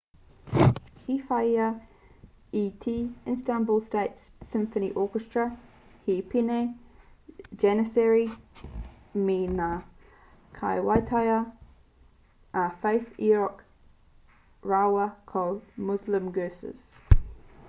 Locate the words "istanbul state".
3.33-4.47